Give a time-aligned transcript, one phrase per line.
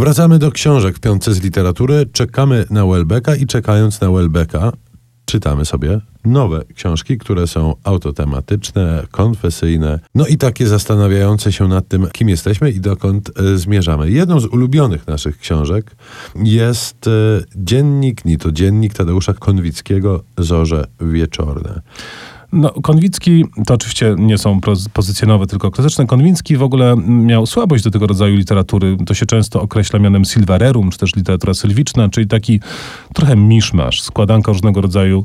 [0.00, 2.06] Wracamy do książek w piątce z literatury.
[2.12, 4.72] Czekamy na Welbecka i czekając na Welbecka
[5.24, 12.06] czytamy sobie nowe książki, które są autotematyczne, konfesyjne, no i takie zastanawiające się nad tym,
[12.12, 14.10] kim jesteśmy i dokąd e, zmierzamy.
[14.10, 15.96] Jedną z ulubionych naszych książek
[16.44, 17.10] jest e,
[17.56, 21.80] dziennik, nie to dziennik Tadeusza Konwickiego Zorze Wieczorne.
[22.52, 24.60] No, Konwicki to oczywiście nie są
[24.92, 26.06] pozycje nowe, tylko klasyczne.
[26.06, 28.96] Konwicki w ogóle miał słabość do tego rodzaju literatury.
[29.06, 32.60] To się często określa mianem silvarerum, czy też literatura sylwiczna, czyli taki
[33.14, 35.24] trochę miszmasz, składanka różnego rodzaju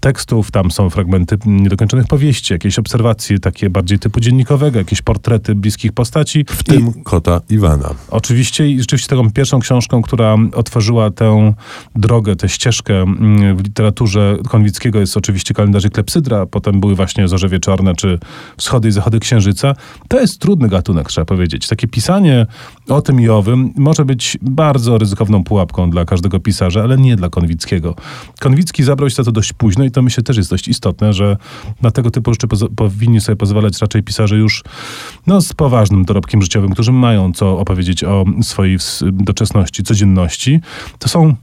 [0.00, 0.50] tekstów.
[0.50, 6.44] Tam są fragmenty niedokończonych powieści, jakieś obserwacje takie bardziej typu dziennikowego, jakieś portrety bliskich postaci.
[6.48, 7.94] W tym I, kota Iwana.
[8.10, 11.54] Oczywiście i rzeczywiście taką pierwszą książką, która otworzyła tę
[11.96, 17.48] drogę, tę ścieżkę mm, w literaturze Konwickiego jest oczywiście kalendarz Klepsydra, potem były właśnie Zorze
[17.48, 18.18] Wieczorne, czy
[18.56, 19.74] Wschody i Zachody Księżyca.
[20.08, 21.68] To jest trudny gatunek, trzeba powiedzieć.
[21.68, 22.46] Takie pisanie
[22.88, 27.28] o tym i owym może być bardzo ryzykowną pułapką dla każdego pisarza, ale nie dla
[27.28, 27.94] Konwickiego.
[28.40, 31.36] Konwicki zabrał się za to dość późno i to myślę też jest dość istotne, że
[31.82, 34.64] na tego typu rzeczy powinni sobie pozwalać raczej pisarze już
[35.26, 40.60] no, z poważnym dorobkiem życiowym, którzy mają co opowiedzieć o swojej doczesności, codzienności.
[40.98, 41.34] To są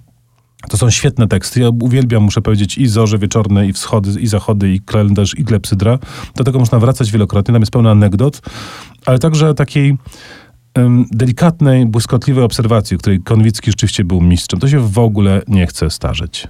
[0.70, 1.60] to są świetne teksty.
[1.60, 6.00] Ja uwielbiam, muszę powiedzieć, i Zorze Wieczorne, i Wschody, i Zachody, i Kalendarz, i Klepsydra.
[6.36, 7.54] Do tego można wracać wielokrotnie.
[7.54, 8.42] Tam jest pełno anegdot,
[9.06, 9.98] ale także takiej
[11.12, 14.60] delikatnej, błyskotliwej obserwacji, której Konwicki rzeczywiście był mistrzem.
[14.60, 16.48] To się w ogóle nie chce starzeć.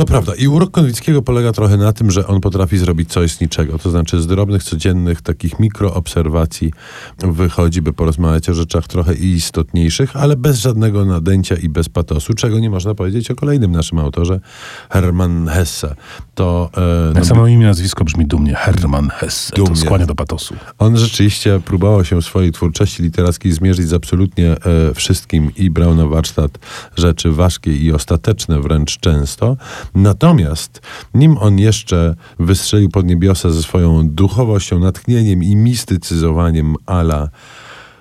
[0.00, 0.34] To prawda.
[0.34, 3.78] I urok Konwickiego polega trochę na tym, że on potrafi zrobić coś z niczego.
[3.78, 6.72] To znaczy z drobnych, codziennych, takich mikroobserwacji
[7.18, 12.58] wychodzi, by porozmawiać o rzeczach trochę istotniejszych, ale bez żadnego nadęcia i bez patosu, czego
[12.58, 14.40] nie można powiedzieć o kolejnym naszym autorze,
[14.90, 15.94] Hermann Hesse.
[16.34, 18.54] To, e, no, samo imię, nazwisko brzmi dumnie.
[18.54, 19.56] Hermann Hesse.
[19.56, 19.70] Dumnie.
[19.70, 20.54] To skłania do patosu.
[20.78, 25.94] On rzeczywiście próbował się w swojej twórczości literackiej zmierzyć z absolutnie e, wszystkim i brał
[25.94, 26.58] na warsztat
[26.96, 29.56] rzeczy ważkie i ostateczne wręcz często.
[29.94, 30.80] Natomiast
[31.14, 37.28] nim on jeszcze wystrzelił pod niebiosa ze swoją duchowością, natchnieniem i mistycyzowaniem ala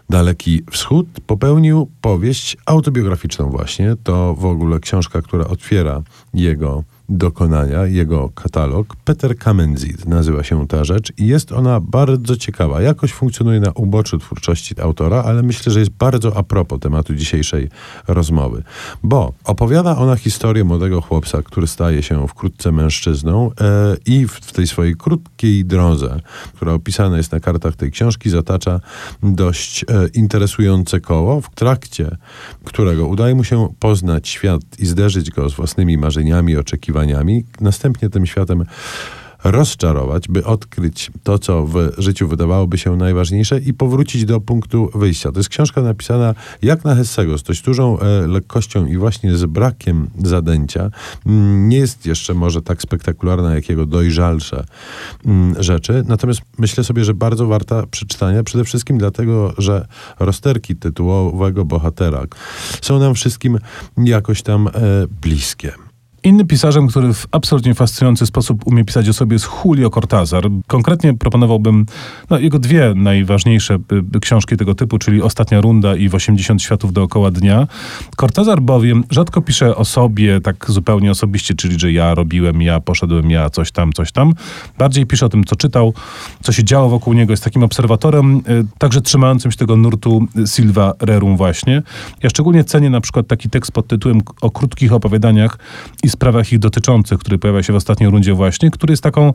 [0.10, 3.96] Daleki Wschód, popełnił powieść autobiograficzną właśnie.
[4.04, 6.02] To w ogóle książka, która otwiera
[6.34, 8.96] jego dokonania, jego katalog.
[9.06, 12.82] Peter Kamenzit nazywa się ta rzecz i jest ona bardzo ciekawa.
[12.82, 17.70] Jakoś funkcjonuje na uboczu twórczości autora, ale myślę, że jest bardzo a propos tematu dzisiejszej
[18.08, 18.64] rozmowy.
[19.04, 24.52] Bo opowiada ona historię młodego chłopca, który staje się wkrótce mężczyzną e, i w, w
[24.52, 26.20] tej swojej krótkiej drodze,
[26.54, 28.80] która opisana jest na kartach tej książki, zatacza
[29.24, 32.18] dość e, interesujące koło, w trakcie
[32.64, 38.10] którego udaje mu się poznać świat i zderzyć go z własnymi marzeniami, oczekiwaniami, oczekiwaniami, następnie
[38.10, 38.64] tym światem
[39.44, 45.32] rozczarować, by odkryć to, co w życiu wydawałoby się najważniejsze i powrócić do punktu wyjścia.
[45.32, 49.46] To jest książka napisana jak na Hessego, z dość dużą e, lekkością i właśnie z
[49.46, 50.92] brakiem zadęcia.
[51.26, 54.64] Mm, nie jest jeszcze może tak spektakularna, jak jego dojrzalsze
[55.26, 59.88] mm, rzeczy, natomiast myślę sobie, że bardzo warta przeczytania, przede wszystkim dlatego, że
[60.20, 62.24] rozterki tytułowego bohatera
[62.82, 63.58] są nam wszystkim
[63.98, 64.72] jakoś tam e,
[65.22, 65.89] bliskie.
[66.24, 70.44] Innym pisarzem, który w absolutnie fascynujący sposób umie pisać o sobie jest Julio Cortázar.
[70.68, 71.86] Konkretnie proponowałbym
[72.30, 76.62] no, jego dwie najważniejsze y, y, książki tego typu, czyli Ostatnia Runda i w 80
[76.62, 77.68] światów dookoła dnia.
[78.18, 83.32] Cortázar bowiem rzadko pisze o sobie tak zupełnie osobiście, czyli że ja robiłem, ja poszedłem,
[83.32, 84.34] ja coś tam, coś tam.
[84.78, 85.94] Bardziej pisze o tym, co czytał,
[86.44, 87.34] co się działo wokół niego.
[87.34, 88.42] Jest takim obserwatorem, y,
[88.78, 91.82] także trzymającym się tego nurtu Silva Rerum właśnie.
[92.24, 95.58] Ja szczególnie cenię na przykład taki tekst pod tytułem o krótkich opowiadaniach
[96.04, 99.34] i sprawach ich dotyczących, który pojawia się w ostatniej rundzie właśnie, który jest taką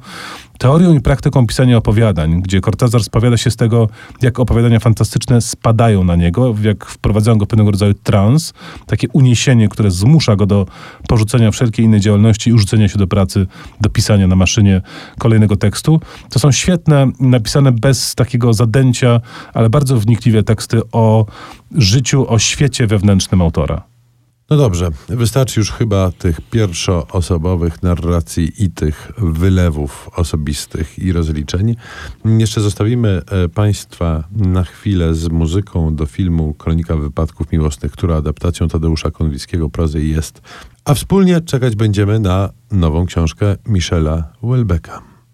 [0.59, 3.89] teorią i praktyką pisania opowiadań, gdzie Cortázar spowiada się z tego,
[4.23, 8.53] jak opowiadania fantastyczne spadają na niego, jak wprowadzają go pewnego rodzaju trans,
[8.87, 10.67] takie uniesienie, które zmusza go do
[11.09, 13.47] porzucenia wszelkiej innej działalności i rzucenia się do pracy,
[13.81, 14.81] do pisania na maszynie
[15.19, 16.01] kolejnego tekstu.
[16.31, 19.21] To są świetne, napisane bez takiego zadęcia,
[19.55, 21.27] ale bardzo wnikliwe teksty o
[21.75, 23.94] życiu, o świecie wewnętrznym autora.
[24.51, 31.77] No dobrze, wystarczy już chyba tych pierwszoosobowych narracji i tych wylewów osobistych i rozliczeń.
[32.25, 38.69] Jeszcze zostawimy e, Państwa na chwilę z muzyką do filmu Kronika Wypadków Miłosnych, która adaptacją
[38.69, 40.43] Tadeusza Konwickiego prozy jest.
[40.85, 45.14] A wspólnie czekać będziemy na nową książkę Michela Welbecka.